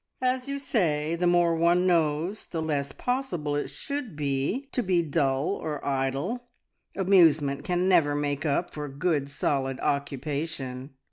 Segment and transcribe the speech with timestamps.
[0.23, 5.03] "As you say, the more one knows, the less possible it should be to be
[5.03, 6.49] dull or idle.
[6.95, 10.95] Amusement can never make up for good solid occupation."